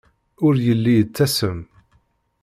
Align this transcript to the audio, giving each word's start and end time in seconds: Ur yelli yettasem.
Ur 0.45 0.53
yelli 0.65 0.93
yettasem. 0.97 1.59